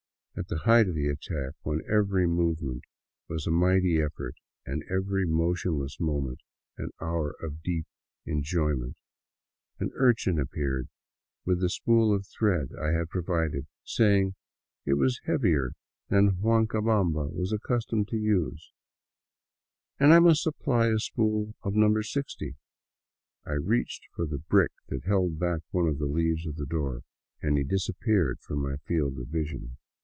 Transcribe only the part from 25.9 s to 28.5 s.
the leaves of the door, and he disappeared